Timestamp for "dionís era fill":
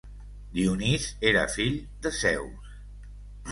0.55-1.77